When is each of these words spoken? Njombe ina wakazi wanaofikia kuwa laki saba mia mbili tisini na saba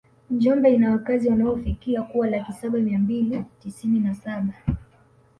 Njombe 0.29 0.73
ina 0.73 0.91
wakazi 0.91 1.29
wanaofikia 1.29 2.01
kuwa 2.01 2.27
laki 2.29 2.53
saba 2.53 2.79
mia 2.79 2.99
mbili 2.99 3.45
tisini 3.59 3.99
na 3.99 4.15
saba 4.15 4.53